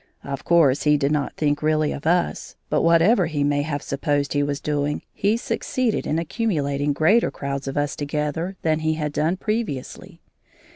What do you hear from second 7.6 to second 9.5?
of us together than he had done